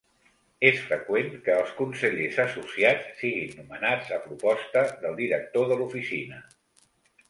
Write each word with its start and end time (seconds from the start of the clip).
És 0.69 0.79
freqüent 0.85 1.29
que 1.47 1.57
els 1.65 1.75
Consellers 1.81 2.41
associats 2.47 3.13
siguin 3.21 3.55
nomenats 3.61 4.13
a 4.19 4.23
proposta 4.27 4.87
del 5.07 5.19
Director 5.25 5.73
de 5.75 5.83
l'Oficina. 5.83 6.47